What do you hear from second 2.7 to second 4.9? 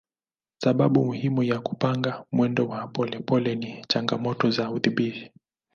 polepole ni changamoto za